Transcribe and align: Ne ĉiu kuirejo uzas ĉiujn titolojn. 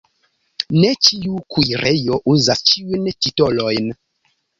Ne 0.77 0.87
ĉiu 1.07 1.41
kuirejo 1.55 2.17
uzas 2.33 2.63
ĉiujn 2.71 3.11
titolojn. 3.27 3.93